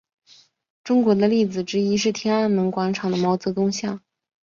[0.83, 4.01] 中国的例子之一是天安门广场的毛泽东像。